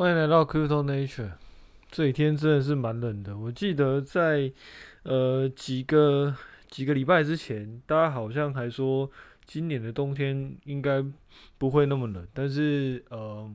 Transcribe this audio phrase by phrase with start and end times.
[0.00, 1.32] 欢迎来到 Crypto Nature。
[1.90, 3.36] 这几天真的是蛮冷的。
[3.36, 4.50] 我记得在
[5.02, 6.34] 呃几个
[6.70, 9.10] 几个礼拜之前，大家好像还说
[9.44, 11.04] 今年的冬天应该
[11.58, 12.26] 不会那么冷。
[12.32, 13.54] 但是呃，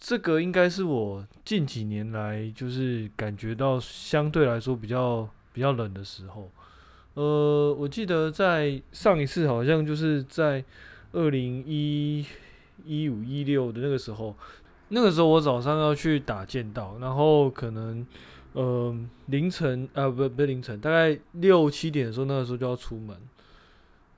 [0.00, 6.50] 这个应该是我近几年来就是感觉到相对来说比较比较冷的时候。
[7.14, 10.64] 呃，我记得在上一次好像就是在
[11.12, 12.26] 二零一
[12.84, 14.36] 一五一六的那个时候。
[14.90, 18.06] 那个时候我早上要去打剑道，然后可能，
[18.54, 18.96] 呃，
[19.26, 23.16] 凌晨啊，不不是凌晨，大概六七点的时候，那个时候就要出门，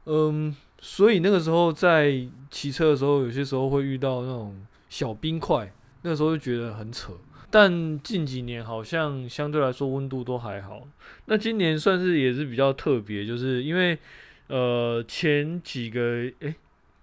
[0.05, 4.55] 嗯，所以那个时候在骑车的时候，有些时候会遇到那种
[4.89, 7.13] 小冰块，那个时候就觉得很扯。
[7.51, 10.87] 但近几年好像相对来说温度都还好，
[11.25, 13.99] 那今年算是也是比较特别，就是因为
[14.47, 16.01] 呃前几个
[16.39, 16.55] 诶。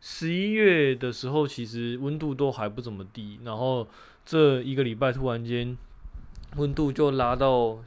[0.09, 3.85] 十一月的时候，其实温度都还不怎么低，然后
[4.25, 5.77] 这一个礼拜突然间
[6.55, 7.77] 温度就拉到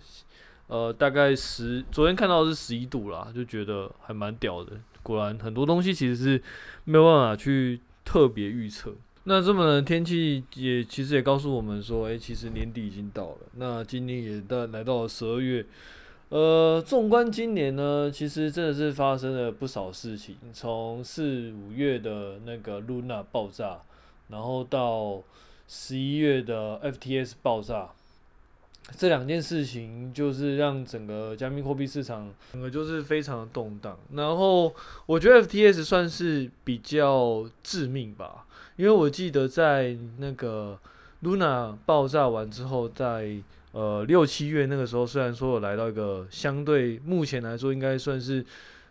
[0.66, 4.72] 呃大概十，昨天看到是十一度啦，就觉得还蛮屌的。
[5.02, 6.42] 果然很多东西其实是
[6.84, 8.94] 没有办法去特别预测。
[9.24, 15.64] 那这么冷的天气也其实也告诉我们说，哎、欸，其实年底已经到了，那今年也到来到了十二月。
[16.30, 20.36] 呃，纵观今年呢，其实真的是发生了不少事情。
[20.52, 23.80] 从四五月的那个 Luna 爆炸，
[24.28, 25.20] 然后到
[25.66, 27.90] 十一月的 FTS 爆炸，
[28.96, 33.98] 这两件事情就是让整个加密货币市场整个就是非常的动荡。
[34.12, 34.72] 然后
[35.06, 40.78] 我觉得 FTS 算是比较致命吧，因为我记得在那个
[41.24, 43.34] Luna 爆炸完之后，在
[43.72, 48.44] 呃，六七月那个时候，虽然说有来到一个相对目前来说应该算是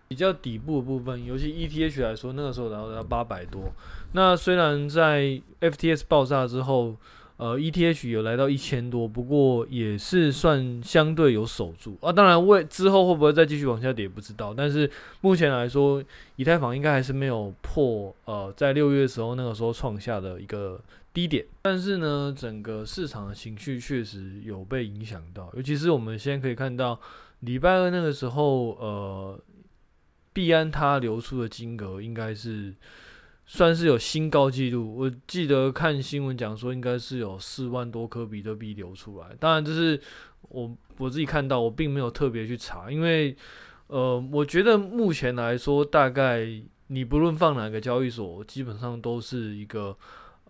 [0.08, 3.74] 比较底部的部分，尤其 ETH 来说，那个时候然后到八百多。
[4.14, 6.96] 那虽然在 FTS 爆炸之后，
[7.36, 12.10] 呃，ETH 有来到一千多，不过也是算相对有守住啊。
[12.10, 14.54] 当然，为之后会不会再继续往下跌，不知道。
[14.56, 16.02] 但是目前来说，
[16.38, 20.80] 以太坊应该还是没有破呃，在六月时候那个时候创下的一个。
[21.20, 26.98] 低点，但是呢，整个市场的情绪确实有被影响到，尤其是我们现在可以看到，
[27.42, 29.38] 礼拜二那个时候，呃，
[30.32, 32.74] 币安它流出的金额应该是
[33.46, 34.96] 算是有新高纪录。
[34.96, 39.36] 我记得看新闻讲说，应该是有四万多颗比特币流出来。
[39.38, 40.00] 当然，这是
[40.44, 43.36] 我我自己看到，我并没有特别去查，因为
[43.88, 46.48] 呃，我觉得目前来说，大概
[46.88, 49.98] 你不论放哪个交易所，基本上都是一个。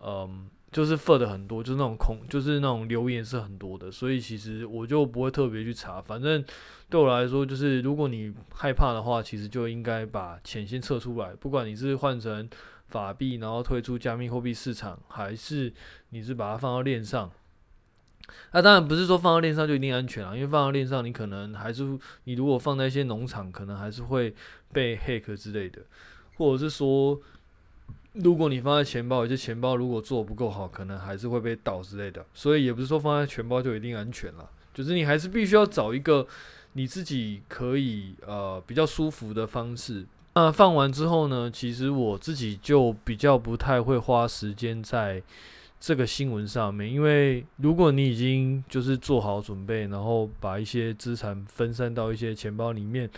[0.02, 6.00] 嗯，就是 FUD 很多，就是那种空，就是那种留言是很多的，所以其实我就不会特别去查。
[6.00, 6.44] 反正
[6.88, 11.34] 对我来说，就是如果你害怕的话，其实就应该把钱先撤出来。
[11.34, 12.48] 不管你是换成
[12.86, 15.72] 法币，然后退出加密货币市场，还是
[16.10, 17.32] 你是把它放到链上，
[18.52, 24.32] 那当然不是说放到链上就一定安全了，因为放到链上，你可能还是你如果放在一些农场，可能还是会
[24.72, 25.82] 被 hack 之类的，
[26.36, 27.20] 或者是说。
[28.14, 32.26] 如果你放在钱包，有些钱包如果做不够好，可能还是会被盗之类的。
[32.34, 36.26] 所以也不是说放在钱包就一定安全了，就是你还是必须要找一个
[36.72, 40.04] 你自己可以呃比较舒服的方式。
[40.34, 45.22] 那放完之后呢，其实我自己就比较不太会花时间在
[45.78, 53.08] 这个新闻上面，因为如果你已经就是做好准备，然后把一些资产分散到一些钱包里面。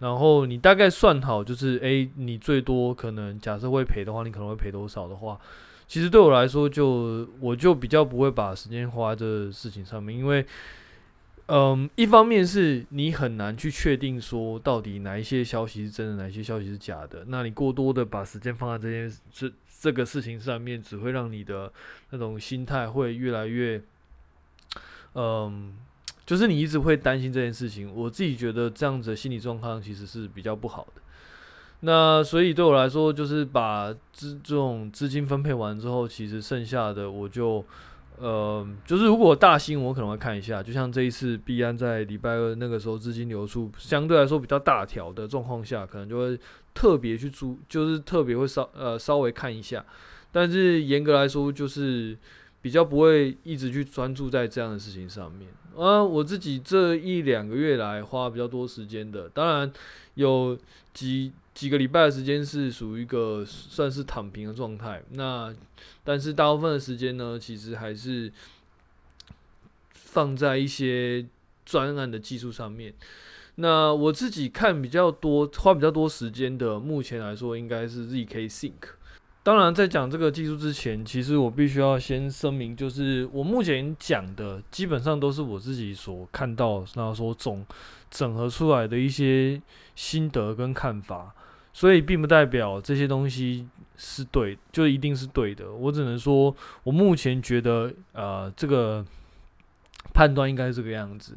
[0.00, 5.38] 然后你大概算好，就是诶，你最多可能假设会赔的话，你可能会赔多少的话，
[5.86, 10.46] 其实对我来说就，我就比较不会把时间花在这事情上面，因为，
[11.48, 21.70] 嗯，一方面是你很难去确定说到底哪一些消息是真的，哪一些消息是假的，那你过多的把时间放在这件这这个事情上面，只会让你的
[22.08, 23.82] 那种心态会越来越，
[25.14, 25.76] 嗯。
[26.30, 31.02] 就是你一直会担心这件事情，我自己觉得这样子的心理状况其实是比较不好的。
[31.80, 37.64] 那所以对我来说，就是把资这种资金分配完之后，其实剩下的我就，
[38.16, 46.38] 呃，就是如果大新我可能会看一下，就像这一次币安在礼拜二那个时候资金流出相对来说比较大条的状况下，可能就会
[46.72, 49.84] 特别去注，就是特别会稍呃稍微看一下。
[50.30, 52.16] 但是严格来说，就是
[52.62, 55.48] 比较不会一直去专注在这样的事情上面。
[55.76, 59.72] 啊，我自己这一两个月来花比较多时间的，当然
[60.14, 60.58] 有
[60.92, 65.02] 几几个礼拜的时间是属于一个算是躺平的状态。
[65.12, 65.54] 那
[66.04, 68.30] 但是大部分的时间呢，其实还是
[69.94, 71.24] 放在一些
[71.64, 72.92] 专案的技术上面。
[73.54, 78.99] 那我自己看比较多，花比较多时间的，目前来说应该是 ZK Sync。
[79.42, 87.64] 当然，在讲这个技术之前，其实我必须要先声明，就是我目前讲的基本上都是我自己所看到，然后说总
[88.10, 89.60] 整合出来的一些
[89.94, 91.34] 心得跟看法，
[91.72, 93.66] 所以并不代表这些东西
[93.96, 95.72] 是对，就一定是对的。
[95.72, 99.02] 我只能说，我目前觉得，呃，这个
[100.12, 101.34] 判断应该是这个样子。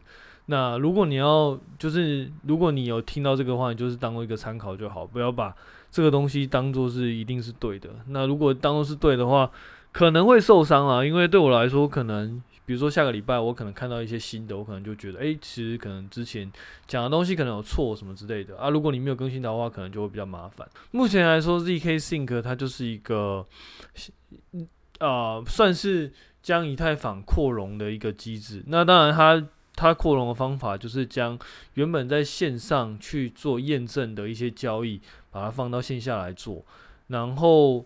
[0.47, 5.55] 那如果你要，就是如果你有听到这个话，你就是当做一个参考就好，不要把
[5.93, 7.87] 这个东西当做是一定是对的。
[8.07, 9.51] 那如果当做是对的话，
[9.91, 16.51] 可能会受伤啊，因为对我来说，可能比如说下个礼拜我可能看到一些新的，我可能就觉得，诶，其实可能之前
[16.87, 18.71] 讲的东西可能有错什么之类的啊。
[18.71, 20.67] 如果你没有更新的话，可能就会比较麻烦。
[20.89, 23.45] 目前来说，zk Sync 它就是一个，
[24.99, 26.11] 呃，算是
[26.41, 28.63] 将以太坊扩容的一个机制。
[28.65, 29.47] 那当然它。
[29.75, 31.35] 它扩容的方法就是将
[31.73, 35.01] 原本在线上去做验证的一些交易，
[35.33, 36.63] 把它放到线下来做，
[37.07, 37.85] 然后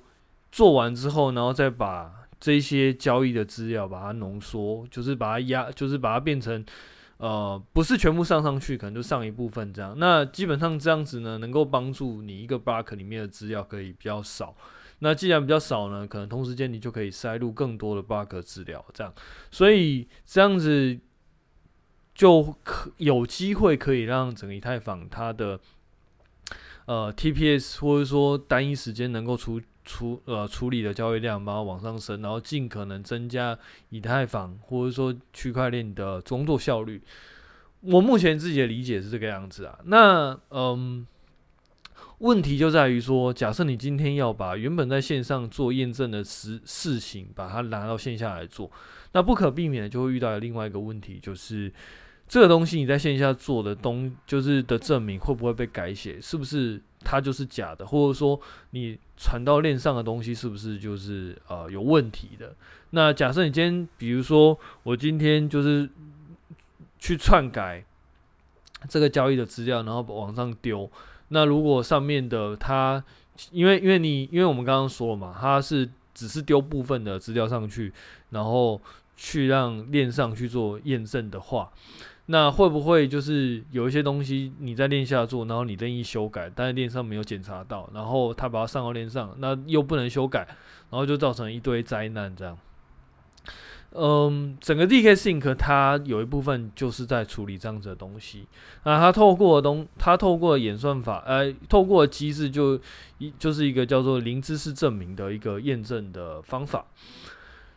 [0.51, 6.63] 做完之后，然后再把这些交易的资料把它浓缩，就是把它压，就是把它变成
[7.17, 9.95] 呃，不是全部上上去，可能就上一部分这样。
[9.97, 14.53] 那基本上这样子呢，能够帮助你一个 block 里面的资料可以比较少。
[14.99, 19.13] 那既然比较少呢，可能同时间你就可以塞入更多的 block 资料，这样。
[19.49, 20.99] 所以这样子。
[22.17, 25.59] 就可有机会可以让整个以太坊它的
[26.87, 33.57] 呃 TPS 或者说单一时间能够处处呃处理的交易量把它往上升，然后尽可能增加
[33.89, 37.01] 以太坊或者说区块链的工作效率。
[37.81, 39.77] 我目前自己的理解是这个样子啊。
[39.83, 41.05] 那嗯，
[42.19, 48.71] 问题就在于说，假设你今天要把原本在线上做验证的事事情把它拿到线下来做，
[49.11, 51.71] 那不可避免的就会遇到另外一个问题，就是。
[52.27, 56.19] 这个东西你在线下做的东就是的证明会不会被改写？
[56.19, 57.87] 是不是它就是假的？
[57.87, 58.37] 或者说
[58.71, 62.53] 你传到链上的东西是不是就是呃有问题的？
[62.89, 65.89] 那假设你今天，比如说我今天就是
[66.99, 67.85] 去篡改
[68.89, 70.89] 这个交易的资料，然后往上丢，
[71.29, 73.01] 那如果上面的它，
[73.51, 77.93] 因为因为你因为我们刚刚说了嘛，它是只是丢部分的资料上去，
[78.31, 78.81] 然后
[79.15, 81.71] 去让链上去做验证的话。
[82.29, 90.39] 那会不会就是有一些东西你在链下做，然后你任意修改，但是链上没有检查到，然后他把它上到链上，那又不能修改，
[90.89, 92.57] 然后就造成一堆灾难这样。
[93.91, 98.45] 嗯，整个 zk Sync 它有一部分就是在处理这样子的东西，
[98.83, 102.77] 那它透过的东，它透过演算法，呃，透过机制就
[103.19, 106.87] 一就是一个叫做零知识证明的一个验证的方法。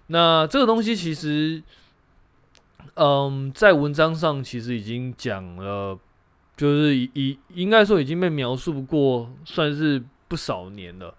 [0.09, 1.63] 那这个东西其实。
[2.95, 5.99] 嗯，在文章上其实已经讲了，
[6.57, 11.15] 就是已应该说已经被描述过，算是不少年了。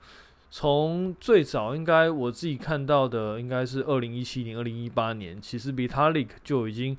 [0.49, 6.97] 从最早应该我自己看到的，应该是二零一七年、二零一八年，其实 Vitalik 就已经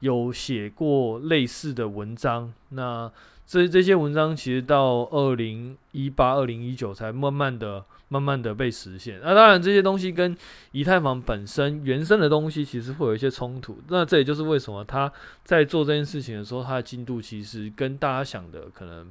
[0.00, 2.52] 有写过类似的文章。
[2.70, 3.10] 那
[3.46, 7.84] 这这些文章其实到二零一八、二零一九才慢慢的。
[8.12, 10.36] 慢慢的被实现，那当然这些东西跟
[10.72, 13.78] 以太坊本身原生的东西其实会有一些冲突。
[13.86, 15.10] 那这也就是为什么他
[15.44, 19.06] 在做这件事情的时候，他的进度其实跟大家想的可能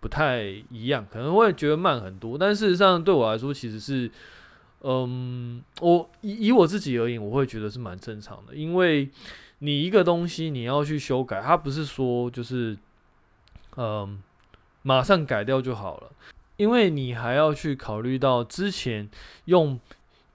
[0.00, 2.36] 不太一样，可能会觉得慢很多。
[2.36, 4.10] 但事实上对我来说，其实是，
[4.80, 9.08] 嗯，我以以我自己而言，我会觉得是蛮正常的，因为
[9.60, 12.76] 你一个东西你要去修改，它不是说就是，
[13.76, 14.20] 嗯，
[14.82, 16.10] 马上改掉就好了。
[16.62, 19.10] 因为你还要去考虑到之前
[19.46, 19.80] 用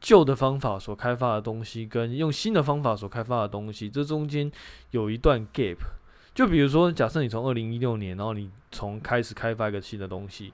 [0.01, 4.51] 旧的方法所开发的东西，跟用新的方法所开发的东西，这中间
[4.91, 5.77] 有一段 gap。
[6.35, 10.51] 就比如说，假设你从二零一六年，然后你从开始开发一个新的东西，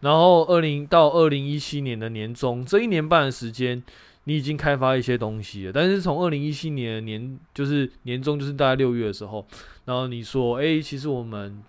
[0.00, 3.80] 然后二零到二零一七年的年中，这一年半的时间，
[4.24, 5.72] 你已经开发一些东西了。
[5.72, 9.46] 但是从二零一七年的年，就是年中，就是大概六月的时候，
[9.84, 11.62] 然后你说，哎，其实我们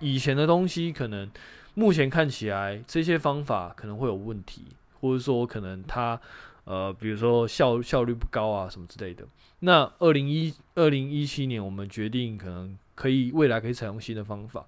[0.00, 1.30] 以前的东西可能。
[1.78, 4.64] 目前看起来，这些方法可能会有问题，
[4.98, 6.18] 或者说可能它，
[6.64, 9.26] 呃，比如说效效率不高啊，什么之类的。
[9.58, 14.64] 那二零一二零一七年，我们决定可能可以未来可以采用新的方法。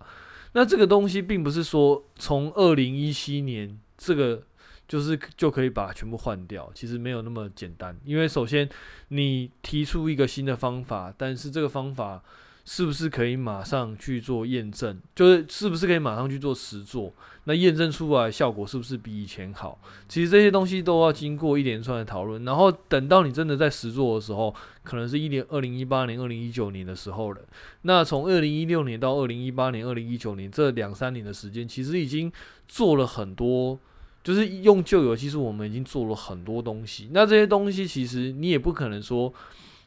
[0.53, 4.43] 那这个东西并不是说从二零一七年这个
[4.87, 7.99] 就是就可以把它全部换掉，其实没有那么简单。
[8.05, 8.69] 因为首先
[9.09, 12.23] 你提出一个新的方法，但是这个方法。
[12.71, 15.01] 是不是可以马上去做验证？
[15.15, 17.11] 就是是不是可以马上去做实作？
[17.45, 19.81] 那验证出来效果是不是比以前好？
[20.07, 27.41] 其实这些东西都要经过一连串的讨论，然后等到你真的在实做的时候，可能是一年二零一八年、二零一九年的时候了。
[27.83, 32.31] 那从二零一六年到二零一八年、二零一九年这两三年的时间，其实已经
[32.69, 33.79] 做了很多。
[34.23, 37.09] 就是用旧有技术，我们已经做了很多东西。
[37.13, 39.33] 那这些东西其实你也不可能说，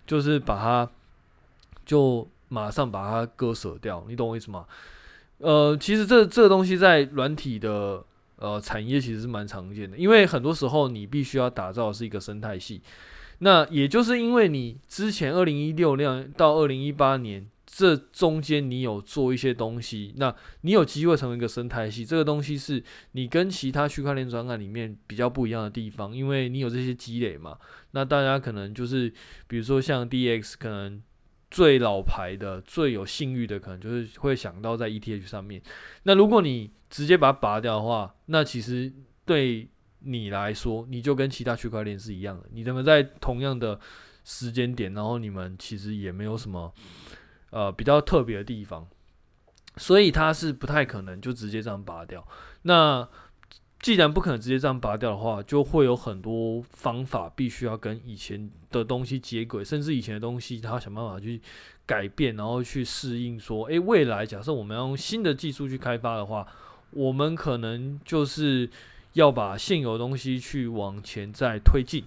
[0.07, 0.89] 就是把它
[1.85, 4.67] 就马上把它割舍掉，你懂我意思吗？
[5.39, 8.05] 呃，其实这这个东西在软体的
[8.35, 12.81] 呃产业其实是蛮常见的，因为很多时候你必须要打造是一个生态系。
[13.39, 17.47] 那也就是因为你之前二零一六年到二零一八年。
[17.73, 22.03] 这中间你有做一些东西，那你有机会成为一个生态系。
[22.03, 27.57] 这个东西是你跟其他区块链专案里面比较不一样的地方，因为你有这些积累嘛。
[27.91, 29.13] 那大家可能就是，
[29.47, 31.01] 比如说像 DX，可能
[31.51, 35.61] 最老牌的、最有信誉的，可能就是会想到在 ETH 上面。
[36.03, 38.91] 那如果你直接把它拔掉的话，那其实
[39.25, 42.47] 对你来说，你就跟其他区块链是一样的。
[42.51, 43.79] 你怎么在同样的
[44.23, 46.73] 时间点，然后你们其实也没有什么。
[47.53, 48.87] 呃，比较特别的地方，
[49.75, 52.25] 所以它是不太可能就直接这样拔掉。
[52.61, 53.05] 那
[53.81, 61.41] 既然不可能直接这样拔掉的话，就会有很多方法必须要跟以前的东西接轨，甚至以前的东西，它想办法去
[61.85, 63.39] 改变，然后去适应。
[63.39, 66.47] 说，诶，未来假设我们要用新的技术去开发的话，
[66.91, 68.69] 我们可能就是
[69.13, 72.03] 要把现有的东西去往前再推进。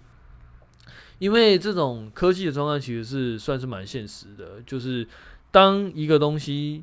[1.18, 5.06] 因为这种科技的状态其实是算是蛮现实的，就是。
[5.54, 6.82] 当一个东西，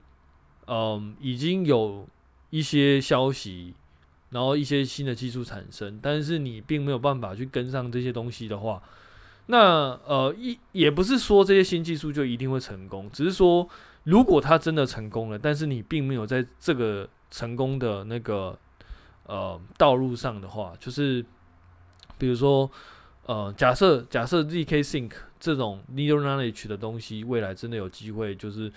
[0.65, 2.07] 嗯，已经有
[2.51, 3.73] 一些消息，
[4.31, 8.81] 然后一些新的技术产生，但是你并没有办法去跟上这些东西的话，
[9.45, 13.67] 那呃，一也不是说这些新技术就一定会成功，只是说
[14.03, 18.57] 如果它真的成功了，但是你并没有在这个成功的那个
[19.27, 21.23] 呃道路上的话，就是
[22.17, 22.69] 比如说
[23.25, 25.11] 呃，假设假设 zk sync。
[25.41, 28.71] 这种 neural knowledge 的东西，未来真的有机会就是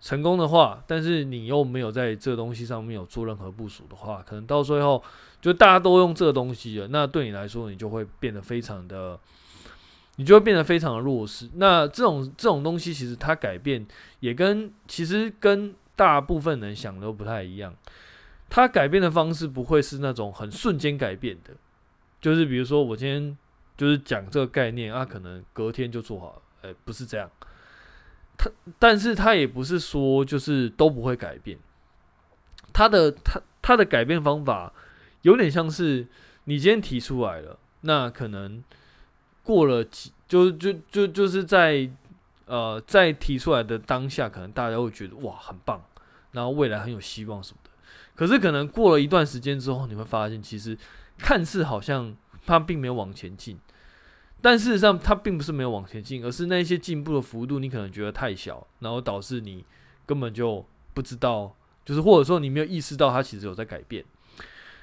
[0.00, 5.02] 成功的话，但是你又没有在这东西上面有做任何部署的话，可能到最后
[5.40, 9.18] 就大家都用这个东西了，那对你来说，你就会变得非常的，
[10.16, 11.48] 你就会变得非常的弱势。
[11.54, 13.86] 那这种这种东西，其实它改变
[14.20, 17.74] 也跟其实跟大部分人想的都不太一样，
[18.48, 21.50] 它改变的方式不会是那种很瞬间改变的，
[22.20, 23.36] 就是比如说我今天。
[23.78, 27.30] 就是讲这个概念啊，可能隔天就做好了，哎、不是这样。
[28.36, 31.58] 他，但是他也不是说就是都不会改变。
[32.72, 34.72] 他的他他的改变方法
[35.22, 36.06] 有点像是
[36.44, 38.62] 你今天提出来了，那可能
[39.42, 41.88] 过了几，就就就就是在
[42.44, 45.82] 呃在提出来的当下，可能大家会觉得哇很棒，
[46.32, 47.70] 然后未来很有希望什么的。
[48.14, 50.76] 可是可能过了一段时间之后，你会发现其实
[51.18, 52.14] 看似好像
[52.44, 53.58] 他并没有往前进。
[54.42, 59.64] 但事实上，它并不是没有往前进，而是那些进步的幅度你可能觉得太小，然后导致你
[60.04, 60.64] 根本就
[60.94, 64.04] 不知道，就是或者说你没有意识到它其实有在改变。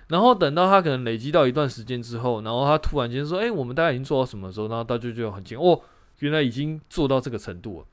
[0.08, 5.80] 然后等到它可能累积到一段时间之后，然后它突然间说：“哎，我们大概已经做到什么时候？”然后大家就很惊哦，
[6.20, 7.88] 原来已经做到这个程度了。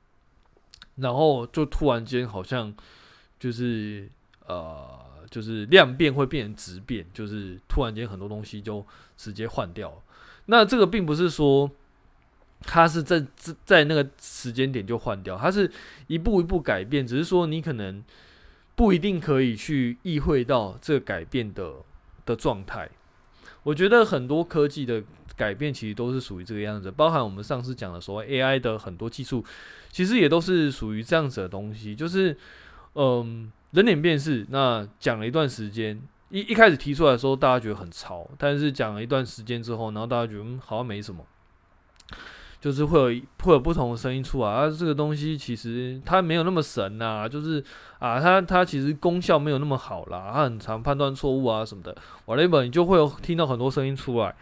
[0.97, 2.75] 然后就突然间好像
[3.39, 4.11] 就是
[4.47, 4.99] 呃，
[5.31, 8.85] 就是量变会变成质变，就是突然间很多东西就
[9.17, 9.97] 直接换掉了。
[10.47, 11.71] 那这个并不是说，
[12.63, 13.25] 它是在
[13.65, 15.71] 在那个时间点就换掉，它是
[16.09, 18.03] 一步一步改变，只是说你可能
[18.75, 21.75] 不一定可以去意会到这个改变的
[22.27, 22.89] 的状态。
[23.63, 25.03] 我觉得很多科技的
[25.37, 29.45] 改变其实都是属于这个样子，包含我们上次讲的所谓 AI 的很多技术，
[29.91, 32.37] 其实也都是属于这样子的东西，就是
[32.95, 36.03] 嗯，人脸辨识，那讲了一段时间。
[36.31, 41.25] 一一开始提出来的时候，大家觉得很潮，但是讲了一段时间之后，然后大家觉得嗯，好像没什么，
[42.61, 44.71] 就是会有会有不同的声音出来啊。
[44.71, 47.63] 这个东西其实它没有那么神呐、就是
[47.99, 51.97] 啊，它它其实功效没有那么好啦，它很常判断错误啊什么的。
[52.27, 54.35] whatever，你就会有听到很多声音出来，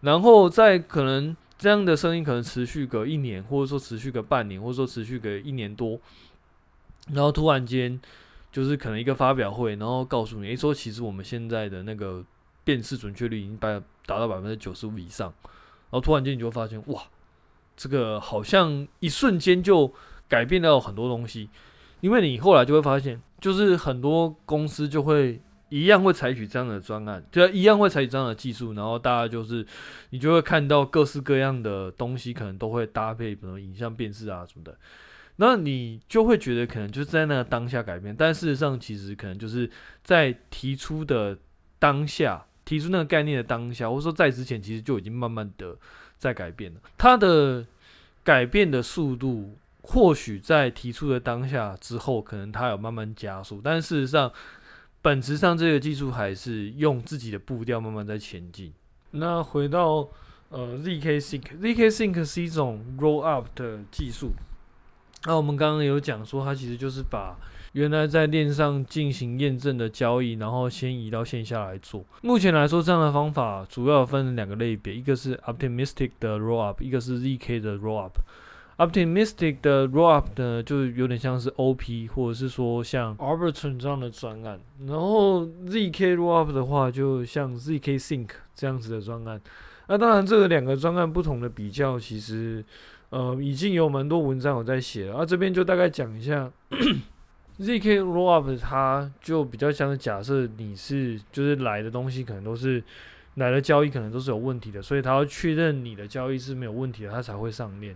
[0.00, 6.00] 然后在可能这样的声音可能持续个一年，或者说持续个半年，或者说持续个一年多，
[7.12, 8.00] 然后突然间。
[8.52, 12.24] 就是可能一个发表会，然后告诉你，诶，说其实我们现在的那个
[12.64, 17.02] 辨识准确率已经达达到百分之九十五以上，然后突然间你就发现，哇，
[17.76, 19.92] 这个好像一瞬间就
[20.28, 21.48] 改变了很多东西，
[22.00, 29.64] 因为你后来就会发现，就是很多公司就会一样会采取这样的专案，就一样会采取这样的技术，然后大家就是
[30.10, 34.76] 你就会看到各式各样的东西，可能都会搭配什么影像辨识啊什么的。
[35.36, 39.70] 那你就会觉得可能就是在那个当下改变，但事实上其实可能就是
[40.04, 41.38] 在提出的
[41.78, 45.76] 当下，提出那个概念的当下，或者说在之前其实就已经慢慢的
[46.18, 46.80] 在改变了。
[46.98, 47.64] 它的
[48.22, 54.30] 改变的速度，或许在提出的当下之后，可能它有慢慢加速，但事实上
[55.00, 58.70] 本质上这个技术还是用自己的步调慢慢在前进。
[59.12, 60.06] 那回到
[60.50, 64.32] 呃 ZK Sync，ZK Sync 是一种 roll up 的技术。
[65.26, 67.36] 那我们刚刚有讲说，它其实就是把
[67.72, 72.04] 原来在链上进行验证的交易，然后先移到线下来做。
[72.22, 78.18] 目前来说，这样的方法主要分两个类别，一个是 Optimistic 的 Roll Up，一个是 ZK 的 Roll Up。
[78.78, 84.58] Optimistic 的 Roll Up 呢，就有点像是 OP，或者是说像 Arbitrum 这样的专案。
[84.86, 89.38] 然后 ZK Roll Up 的话，就像 ZK Sync 这样子的专案。
[89.86, 92.64] 那当然，这个两个专案不同的比较，其实
[93.10, 95.18] 呃已经有蛮多文章有在写了。
[95.18, 96.50] 啊，这边就大概讲一下。
[97.60, 102.82] ZK Rollup 它就比较像是假设你是就是来的东西可能都是
[103.34, 107.94] 来的交易可能都是有问题的，所以它要确认你的交易是没有问题的，它才会上链。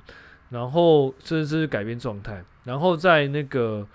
[0.51, 2.45] 然后甚至是改变状态。
[2.65, 3.87] 然后在那个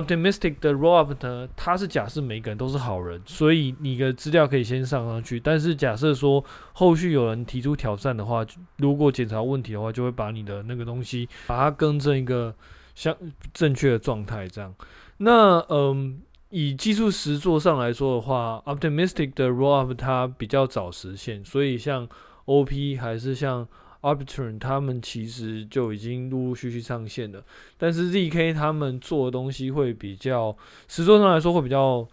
[0.00, 5.40] Optimistic 的 Rollup 呢，它是假设每个人都是好人，所以你的资料可以先上上去。
[5.40, 8.44] 但是假设说后续有人提出挑战的话，
[8.76, 12.54] 如果检查问题的话，就会把你的那个东西把它更正一个。
[12.96, 13.14] 像
[13.52, 14.74] 正确的状态这样，
[15.18, 22.08] 那嗯，以技术实作上来说的话，Optimistic 的 Rollup 它比较早实现，所以像
[22.46, 23.68] OP 还是像
[24.02, 27.44] Arbitrum 他们其实就已经陆陆续续上线了。
[27.76, 30.56] 但是 ZK 他们做的东西会比较
[30.88, 32.08] 实作上来说会比较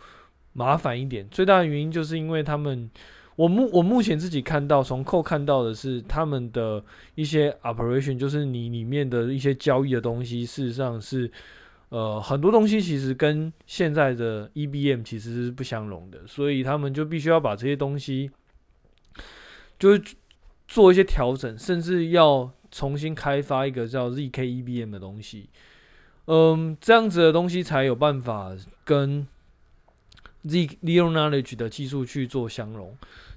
[0.54, 2.90] 麻烦一点，最大的原因就是因为他们。
[3.36, 6.84] 我目我目前自己看到，从扣看到的是他们的
[7.16, 11.32] 一些 operation，就是你里面的一些交易的东西，事实上是
[11.90, 18.30] 呃很多东西其实跟现在的 EBM 其实是不相容的，所以他们就必须要把这些东西
[19.80, 20.00] 就
[20.74, 25.50] 做一些调整，甚至要重新开发一个叫 ZK EBM 的东西，
[26.26, 29.28] 嗯，这样子的东西才有办法跟。
[30.46, 32.94] Z Zero Knowledge 的技术去做相融，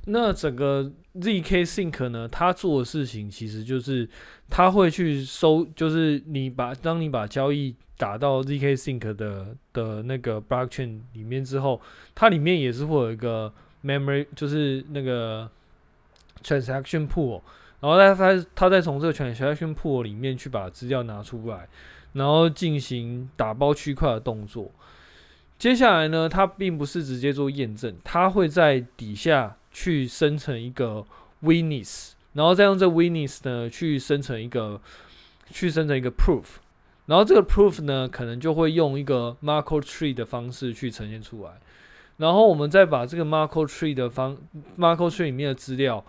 [0.07, 4.09] 那整个 ZK Sync 呢，它做的事情其实就是
[4.50, 11.80] 它会去收，就是你把当你把交易打到 ZK Sync 的的那个 Blockchain 里面之后，
[12.13, 15.49] 它里面也是会有一个 Memory，就是那个
[16.43, 17.41] Transaction Pool，
[17.81, 21.69] 然后它它它再从这个 Transaction Pool 里面去把资料拿出来，
[22.13, 24.71] 然后进行打包区块的动作。
[25.59, 31.05] 接下来呢，它并不是直接做验证，它会在底下去生成一个
[31.43, 34.81] witness，然后再用这 witness 呢去生成一个
[35.51, 36.45] 去生成一个 proof，
[37.07, 41.53] 然后这个 proof 呢可能就会用一个 Markov tree 的方式去呈现出来，
[42.19, 44.37] 然后我们再把这个 Markov tree 的方
[44.77, 46.05] Markov tree 里面的资料，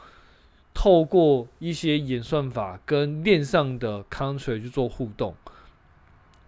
[0.80, 5.34] 透过一些演算法跟链上的 contract 去做互动。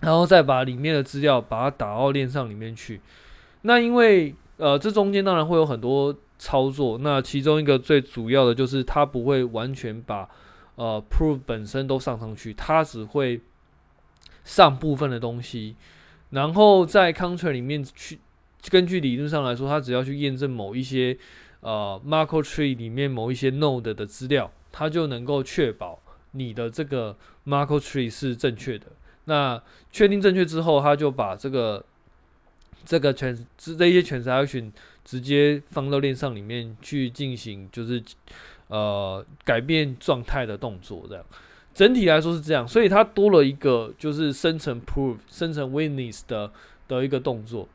[0.02, 3.02] 然后再把里面的资料把它打到链上里面去。
[3.64, 7.00] 那因为呃，这中间当然会有很多操作。
[7.00, 10.30] 那其中一个最主要的就是它不会完全把
[10.76, 13.42] 呃 proof 本身都上上去，它只会
[14.44, 15.76] 上部分的东西。
[16.30, 18.20] 然后在 contract 里面去，
[18.70, 21.18] 根据理论上来说，它只要去验证某一些
[21.62, 26.00] 呃 Markov tree 里面某一些 node 的资料，它就能够确保
[26.32, 28.88] 你的这个 Markov tree 是正确的。
[29.26, 31.84] 那确定正确之后，他就把这个
[32.84, 34.72] 这个全这些 transaction
[35.06, 38.02] 直接放到链上里面去进行，就是
[38.70, 41.06] 呃改变状态的动作。
[41.08, 41.24] 这样
[41.76, 46.52] 整体来说是这样，所以它多了一个就是生成 proof、生成 witness 的
[46.88, 47.68] 的一个动作。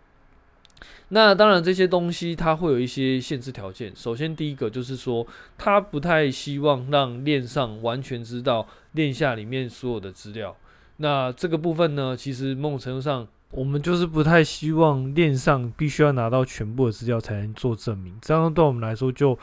[1.09, 3.93] 那当然这些东西它会有一些限制条件。
[3.95, 10.57] 首先第一个就是说，他不太希望让链上完全知道链下里面所有的资料。
[10.97, 19.39] 那这个部分呢，其实某种程度上，我们就是不太希望链上必须要拿到全部的资料才能做证明，这样对我们来说就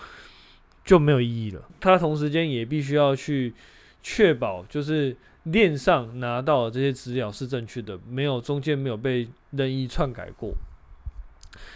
[0.84, 1.62] 就没有意义了。
[1.80, 3.54] 它同时间也必须要去
[4.02, 10.54] 确保，就是链上拿到的这些资料是正确的，没有中间没有被任意篡改过。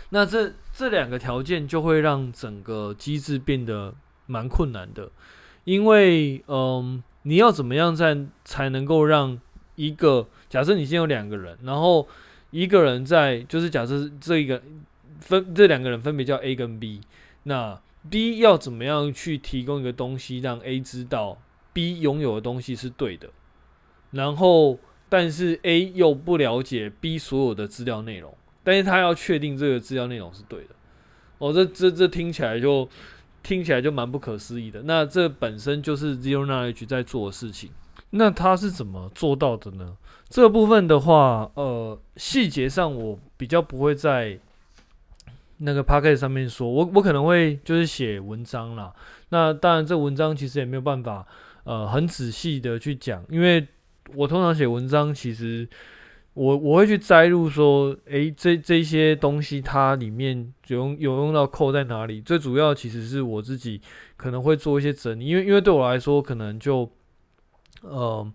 [0.09, 3.93] 那这这两个条件就会让整个机制变得
[4.25, 5.11] 蛮困难的，
[5.63, 9.39] 因为嗯，你要怎么样在才能够让
[9.75, 12.07] 一个假设你现在有两个人，然后
[12.51, 14.61] 一个人在就是假设这一个
[15.19, 17.01] 分这两个人分别叫 A 跟 B，
[17.43, 21.37] 那 B 要怎么样去提供一个东西让 A 知道
[21.73, 23.29] B 拥有的东西是对的，
[24.11, 28.35] 然后但是 A 又不了解 B 所有的资料内容，
[28.65, 30.75] 但是他要确定这个资料内容是对的，
[31.37, 32.89] 哦，这这这听起来就
[33.41, 37.69] 听起来就蛮不可思议的，那这本身就是 Zero Knowledge 在做的事情。
[38.11, 39.95] 那他是怎么做到的呢？
[40.29, 44.39] 这部分的话，呃，细节上我比较不会在
[45.57, 48.93] 那个 podcast 上面说，我我可能会就是写文章啦。
[49.29, 51.25] 那当然，这文章其实也没有办法，
[51.65, 53.67] 呃，很仔细的去讲，因为
[54.13, 55.67] 我通常写文章，其实
[56.35, 62.21] 我我会去摘录说，诶，这这些东西它里面有有用到扣在哪里？
[62.21, 63.81] 最主要其实是我自己
[64.15, 66.91] 可能会做一些整理，因为因为对我来说，可能就，
[67.81, 68.31] 呃。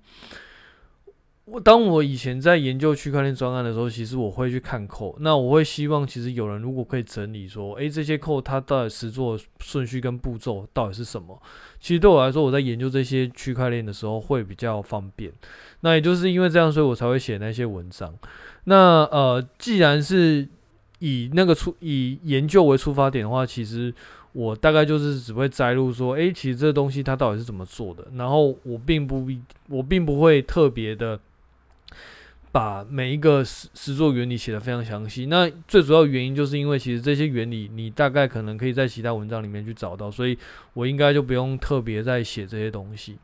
[1.52, 5.16] 我当我以前在研究区块链专案的时候，其实我会去看扣。
[5.18, 11.42] 那我会希望，其实有人如果可以整理说，诶，这些扣它到底实作顺序跟步骤到底是什么？
[11.80, 15.32] 其实对我来说，我在研究这些区块链的时候会比较方便。
[15.80, 18.14] 那也就是因为这样，所以我才会写那些文章。
[18.64, 20.46] 那呃，既然是
[21.00, 23.92] 以那个出以研究为出发点的话，其实
[24.34, 28.06] 我大概就是只会摘录说，诶，其实这东西它到底是怎么做的。
[28.14, 29.26] 然后我并不
[29.68, 31.18] 我并不会特别的。
[32.52, 40.36] 把每一个实实作原理写得非常详细，那最主要原因就是因为其实这些原理你大概可能可以在其他文章里面去找到，所以
[40.72, 43.16] 我应该就不用特别再写这些东西。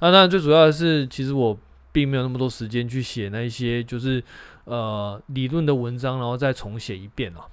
[0.00, 1.56] 啊，那最主要的是，其实我
[1.92, 4.20] 并没有那么多时间去写那些就是
[4.64, 7.46] 呃理论的文章，然后再重写一遍啊。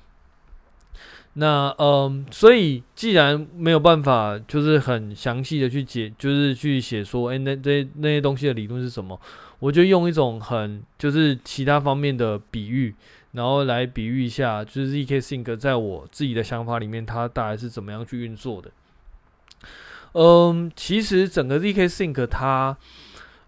[1.33, 9.17] 那嗯、所以既然没有办法就是很详细的去解，就是去写说，哎、那这那些东西的理论是什么？
[9.61, 12.95] 我就用一种很就是其他方面的比喻，
[13.33, 18.71] 然后来比喻一下，就是 zk Sync 在我自己的想法里面，它大概是怎么样去运作的。
[20.13, 22.75] 嗯，其实整个 zk Sync 它，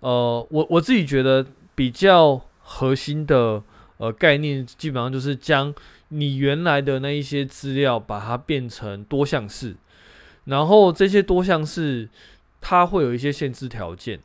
[0.02, 3.64] 呃，我我自己觉得比较核心的
[3.98, 5.74] 呃概念，基本上就是将
[6.10, 9.78] 你原来的那一些资料，把它变成多项式，
[10.46, 12.08] 然后这些多项式
[12.62, 14.20] 它会有一些限制条件，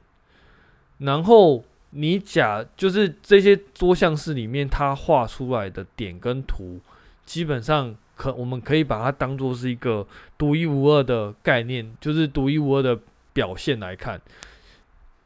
[0.98, 1.64] 然后。
[1.90, 6.78] 你假就是这些多项式里面，它画出来的点跟图，
[7.24, 13.00] 基本上可我们可以把它当做是一个独一无二的概念，就是独一无二的
[13.32, 14.20] 表现来看。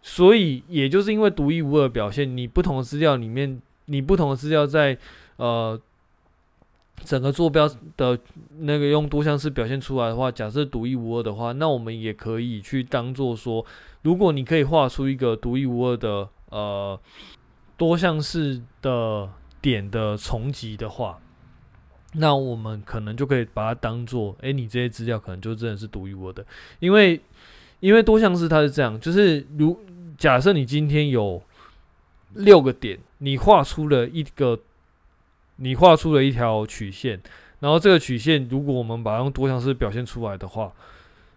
[0.03, 4.97] 所以，也就是因为独一无二的表现，你不同的资料里面，你不同的资料在
[5.39, 5.77] 呃
[7.05, 8.17] 整个坐标的
[8.61, 13.67] 那个用多项式表现出来的话，假设独一无二的话，那我们也可以去当做说，
[14.03, 16.29] 如果你可以画出一个独一无二的。
[16.53, 17.01] 呃，
[17.79, 19.27] 多项式的
[19.63, 21.19] 点的重集的话，
[22.13, 26.45] 那我们可能就可以把它当做，哎，你这些资料可能就真的是独一无二的，
[26.79, 27.19] 因为
[27.81, 29.81] 因为多项式它是这样，就是如
[30.19, 31.43] 假设你今天有
[32.35, 34.61] 六个点，你画出了一个，
[35.57, 37.19] 你画出了一条曲线，
[37.61, 40.71] 然后这个曲线如果我们把它用多项式表现出来的话，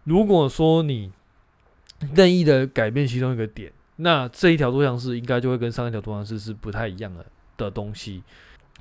[0.03, 1.13] 如果说你
[2.13, 3.71] 任意的改变其中一个点。
[3.97, 7.25] 那这一条多项式应该就会跟上一条多项式是不太一样的
[7.57, 8.21] 的东西，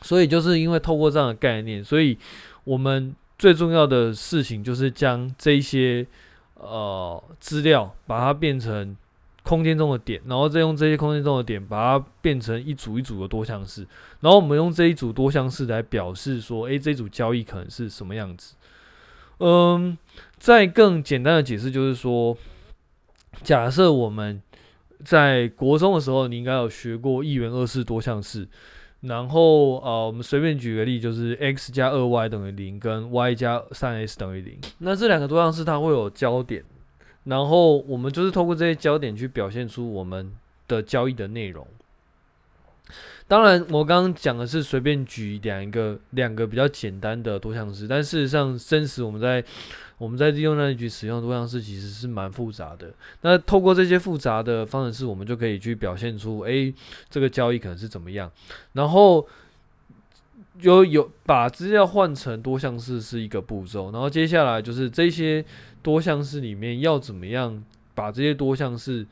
[0.03, 2.19] 所以就是因为透过这样的概念，所以
[2.65, 6.07] 我们最重要的事情就是将这些
[6.55, 8.97] 呃资料把它变成
[9.43, 13.87] 空间中的点，然后再用这些空间中的点把它变成一组一组的多项式，
[14.21, 18.55] 然后我们用这一组多项式来表示说，诶，这组交易可能是什么样子。
[19.39, 19.99] 嗯，
[20.39, 22.37] 再更简单的解释就是说，
[23.43, 24.41] 假设我们
[25.03, 28.47] 在国中的时候，你应该有学过一元二次多项式。
[29.01, 34.59] 然后，呃，我们随便举个例，就是 x 加二 y 等于零，跟 y 加三 s 等于零。
[34.79, 36.65] 那这两个多项式它会有交点，
[37.25, 40.33] 然后我们就是透过这些交点去表现出我们
[40.67, 41.67] 的交易的内容。
[43.27, 49.43] 当然，我刚刚讲的是随便举两个两个比较简单的多项式，但事实上，真实我们在
[49.97, 52.93] 我们在利用那一句使用多项式其实是蛮复杂的。
[53.23, 56.73] 那透过这些复杂的方程式，我们就可以去表现出，诶，
[57.09, 58.31] 这个交易可能是怎么样。
[58.75, 59.27] 然后
[60.61, 65.43] 有有把资料换成多项式是一个步骤，然后接下来就是这些
[65.83, 69.07] 多项式里面要怎么样把这些多项式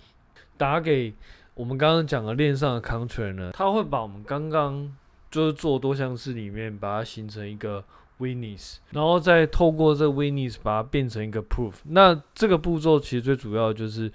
[0.58, 1.14] 打给。
[1.54, 4.90] 我们刚刚讲的链上的 contract 呢，它会把我们刚刚
[5.30, 7.84] 就是做多项式里面把它形成一个
[8.18, 11.74] witness，然后再透过这 witness 把它变成一个 proof。
[11.84, 14.10] 那这个步骤其实最主要就是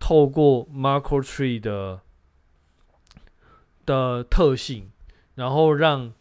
[0.00, 2.00] 透过 Markov tree 的
[3.84, 4.90] 的特性，
[5.34, 6.12] 然后让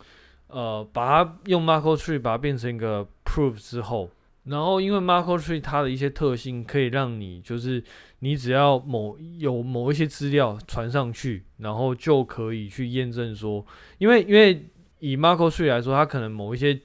[0.47, 4.10] 呃把它用 Markov tree 把它变成一个 proof 之后。
[4.43, 7.84] 然后，因为 Markov Tree 它的一些特性，可以让你就是
[8.19, 13.65] 你只要某有某一些资料传上去，然后就可以去验证说，
[13.99, 14.65] 因为因为
[14.99, 16.80] 以 Markov Tree 来说，它可能某一些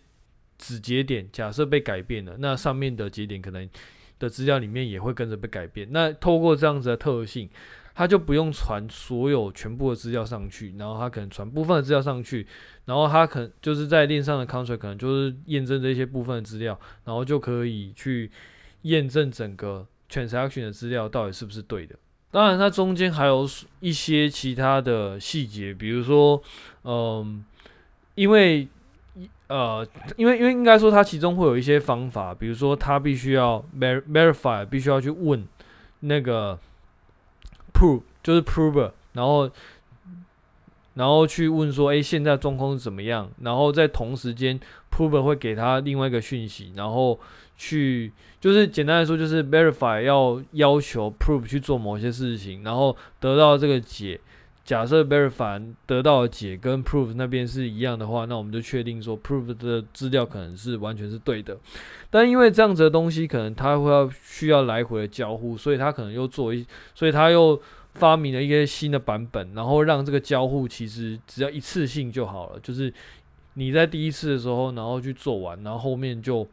[0.59, 3.69] 子节点假设被改变了，那上面的节点可能
[4.19, 5.89] 的资料里面也会跟着被改变。
[5.91, 7.49] 那透过这样子的特性，
[7.95, 12.47] 它就不用传所有全部的资料上去，然后它可能传部分的资料上去，
[12.85, 18.31] 然后它可能就是在链上的 contract 可能就是验证这些部分的资料，然后就可以去
[18.83, 21.97] 验证整个 transaction 的资料到底是不是对的。
[22.31, 23.47] 当然，它中间还有
[23.81, 26.43] 一些其他的细节，比如说，
[26.85, 27.45] 嗯，
[28.15, 28.67] 因为，
[29.49, 35.47] 呃，因为因为应该说它其中会有一些方法，比如说它必须要 verify，必须要去问
[36.01, 36.59] 那个
[37.75, 39.51] prove，就是 prove，然后
[40.95, 43.31] 然后去问说，哎，现在状况是怎么样？
[43.43, 44.59] 然后在同时间
[44.91, 47.19] ，prove 会给他另外一个讯息，然后。
[47.63, 54.19] 去就是简单来说，就是 verify 要要求 prove 去做某些事情，然后得到这个解。
[54.65, 61.57] 假设 verify 得到的解跟 prove 那边是一样的话，那我们就确定说 prove 的资料可能是完全是对的。
[62.11, 67.61] 但因为这样子的东西，可能它会要需要来回的交互，所以它可能又做一，所以它又
[67.95, 72.93] 发明了一些新的版本，然后让这个交互其实只要一次性就好了，就是
[73.55, 76.49] 你在第一次的时候，然后去做完，然后后面就。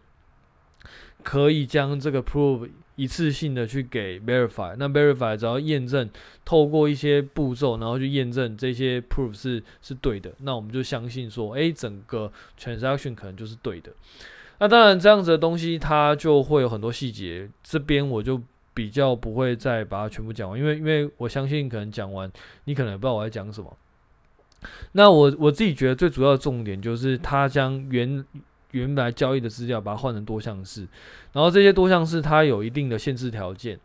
[1.23, 6.09] 可以将这个 prove 一次性的去给 verify，那 verify 只要验证，
[6.43, 13.91] 透过一些步骤，然后去验证这些 prove 是是对的，那我们就相信说，诶，整个 transaction 可能就是对的。
[14.59, 18.41] 那当然这样子的东西它就会有很多细节，这边我就
[18.73, 22.29] 比较不会再把它全部讲完，因为因为我相信可能讲完
[22.65, 23.77] 你可能也不知道我在讲什么。
[24.91, 28.25] 那我我自己觉得最主要的重点就是它将原
[28.71, 30.87] 原来交易的资料，把它换成多项式，
[31.33, 33.79] 然后这些多项式它有一定的限制条件。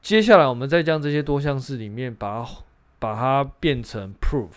[0.00, 2.50] 接下来我们再将这些多项式里面把它
[2.98, 4.50] 把它变成 proof，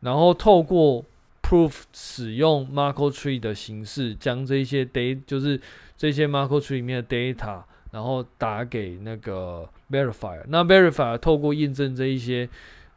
[0.00, 1.04] 然后透过
[1.42, 5.60] proof 使用 Markov tree 的形式，将这些 data 就是
[5.96, 7.62] 这些 Markov tree 里面的 data，
[7.92, 10.42] 然后打给那个 verifier。
[10.48, 12.48] 那 verifier 透过验证这一些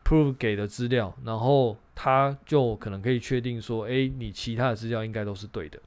[0.04, 5.77] proof 给的资料，然后他就可能可以确定说，诶，你其他的资料应该都是对的。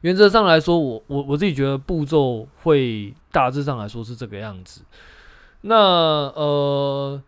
[0.00, 4.80] 原则上来说，我我我自己觉得步骤会大致上来说是这个样子。
[5.60, 7.22] 那呃，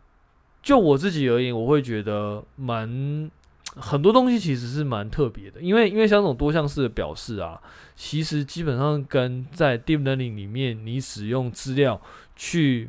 [0.62, 3.30] 就我自己而言，我会觉得蛮
[3.76, 7.60] 很多东西其实是蛮特别的，因为因为像这种多项式的表示啊，
[7.94, 12.00] 其实基本上跟在 deep learning 里面你使用资料
[12.34, 12.88] 去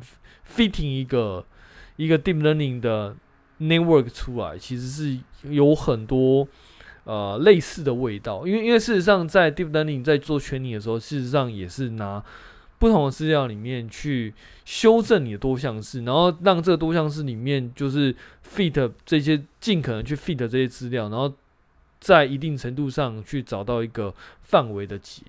[0.50, 1.44] fitting 一个
[1.96, 3.14] 一个 deep learning 的。
[3.60, 6.48] Network 出来其实是有很多
[7.04, 12.24] 呃类似的味道，因为因为事实上在 Deep Learning 在做全拟的时候，事实上也是拿
[12.78, 14.32] 不同的资料里面去
[14.64, 18.16] 修正你的多项式，然后让这个多项式里面就是
[18.48, 21.34] fit 这些尽可能去 fit 这些资料，然后
[22.00, 25.22] 在一定程度上去找到一个范围的解。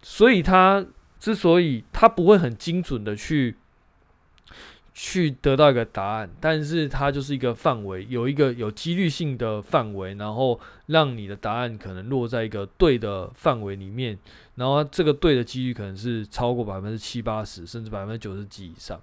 [0.00, 0.84] 所以它
[1.20, 3.56] 之所以它不会很精准的去。
[4.94, 14.18] 去得到一个答案，但是它就是一个范围，有一个有几率性的范围，然后让你的答案可能落在一个对的范围里面，
[14.56, 19.00] 然后这个对的几率可能是超过百分之七八十，甚至百分之九十几以上。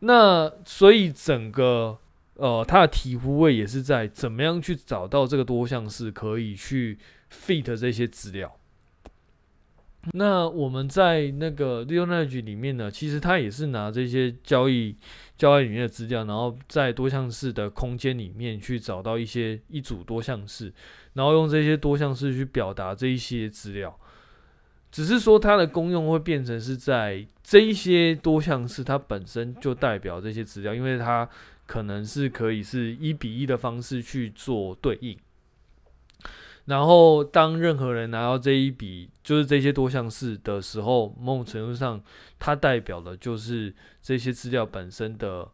[0.00, 1.96] 那所以整个
[2.34, 6.98] 呃，它的体糊位也是在怎么样去找到这个多项式可以去
[7.30, 8.55] fit 这些资料。
[10.12, 14.96] 那我们在那个 Leonard 里面呢，其实它也是拿这些交易
[15.36, 20.72] 交易里面的资料，然后在多项式的空间里面去找到一些一组多项式，
[21.14, 23.98] 然后用这些多项式去表达这一些资料。
[24.92, 31.28] 只是说它的功用会变成是在这一些多项式，它本身就代表这些资料，因为它
[31.66, 35.18] 可能是可以是一比一的方式去做对应。
[36.66, 42.02] 然后，当任何人拿到这一笔，就是这些多项式的时候，某种程度上，
[42.40, 45.46] 它代表的就是这些资料本身的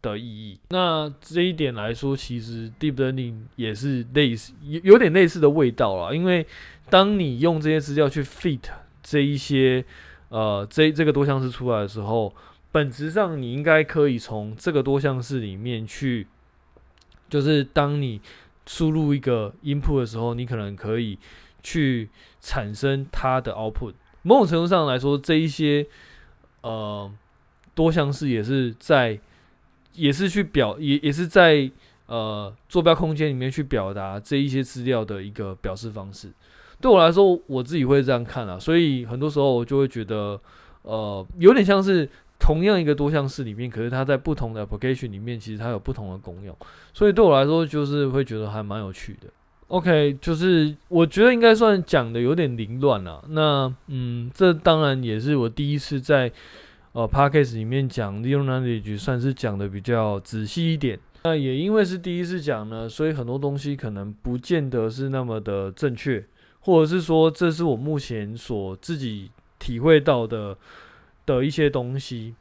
[0.00, 0.58] 的意义。
[0.70, 6.14] 那这一点来说，其实 deep learning 也是类似，有有点类似的味道啦。
[6.14, 6.46] 因为
[6.88, 8.62] 当你用这些资料去 fit
[9.02, 9.84] 这一些
[10.30, 12.34] 呃这这个多项式出来的时候，
[12.72, 16.26] 本质上你应该可以从这个多项式里面去，
[17.28, 18.22] 就是当你。
[18.66, 21.18] 输入一个 input 的时候，你可能可以
[21.62, 23.94] 去产生它的 output。
[24.22, 25.86] 某种程度上来说，这一些
[26.62, 27.10] 呃
[27.74, 29.18] 多项式也是在，
[29.94, 31.70] 也是去表，也也是在
[32.06, 36.32] 呃坐标空间里面去表达这一些资料的一个表示方式。
[36.80, 40.40] 对我来说，我自己会这样看啊，所以很多时候我就会觉得，
[40.82, 42.08] 呃，有点像是。
[42.38, 46.56] 同样一个多项式里面，可是它在不同的 application 里面，其实它有不同的功用，
[46.92, 49.28] 所以对我来说，就是会觉得还蛮有趣的。
[49.68, 53.24] OK，就是我觉得应该算讲的有点凌乱了。
[53.30, 56.30] 那嗯，这当然也是我第一次在
[56.92, 61.00] 呃 Podcast 里面讲 Zero Knowledge 算是讲的比较仔细一点。
[61.24, 66.24] 那也因为是第一次讲呢，所以很多东西可能不见得是那么的正确，
[66.60, 70.56] 或者是说这是我目前所自己体会到的
[71.26, 72.34] 的一些东西。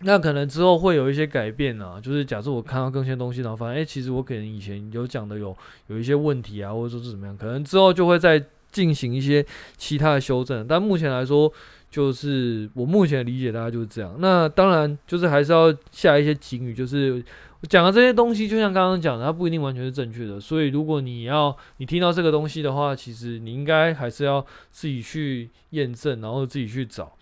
[0.00, 9.44] 那可能之后会有一些改变啊，就是假设我看到更新的东西，然后发现，哎、其实我可能以前有讲的有有一些问题啊，或者说是怎么样，可能之后就会再进行一些
[9.76, 10.66] 其他的修正。
[10.66, 11.50] 但目前来说，
[11.90, 14.16] 就是我目前理解大家就是这样。
[14.18, 17.22] 那当然就是还是要下一些警语，就是。
[17.62, 20.38] 讲的这些东西，就像刚刚讲的，它不一定完全是正确的。
[20.38, 27.16] 所以，如果你要你听到这个东西的话，其实你应该还是要自己去验证，然后自己去找。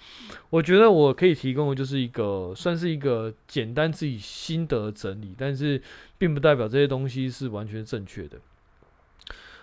[0.51, 5.81] 我觉得我可以提供的就是一个，算是一个简单自己心得整理，但是
[6.19, 8.39] 并不代表这些东西是完全正确的。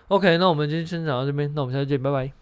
[0.08, 2.41] OK，那我们今天先讲到这边，那我们下次见，拜拜。